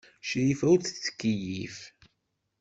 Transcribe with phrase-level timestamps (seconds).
[0.27, 1.77] Crifa ur tettkeyyif.